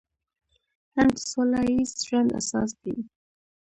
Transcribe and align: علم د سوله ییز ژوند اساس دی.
علم 0.95 1.07
د 1.15 1.17
سوله 1.31 1.61
ییز 1.69 1.91
ژوند 2.07 2.29
اساس 2.39 2.71
دی. 2.81 2.95